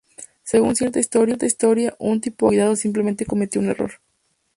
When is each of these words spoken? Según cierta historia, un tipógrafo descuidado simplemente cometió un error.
Según 0.41 0.75
cierta 0.75 0.99
historia, 0.99 1.37
un 1.99 2.21
tipógrafo 2.21 2.29
descuidado 2.29 2.75
simplemente 2.75 3.27
cometió 3.27 3.61
un 3.61 3.67
error. 3.69 4.01